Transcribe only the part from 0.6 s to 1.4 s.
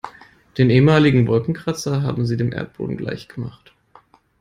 ehemaligen